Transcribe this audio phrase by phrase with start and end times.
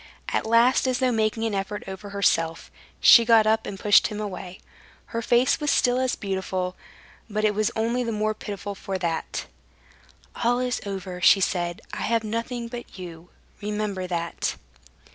[0.29, 4.19] At last, as though making an effort over herself, she got up and pushed him
[4.19, 4.59] away.
[5.13, 6.75] Her face was still as beautiful,
[7.29, 9.45] but it was only the more pitiful for that.
[10.43, 13.29] "All is over," she said; "I have nothing but you.
[13.61, 14.55] Remember that."